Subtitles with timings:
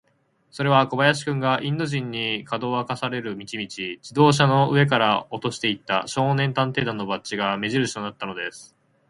[0.49, 3.67] それは小林君が、インド人に、かどわかされる道々、
[3.99, 8.75] 自動車の上から落としていった、少年探偵団のバッジが目じるしとなったのです。